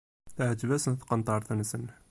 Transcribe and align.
Teεǧeb-asen 0.35 0.93
tqenṭert-nsen. 0.95 1.85